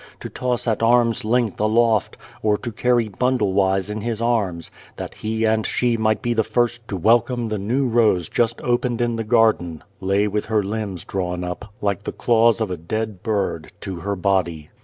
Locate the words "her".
10.47-10.63, 13.97-14.15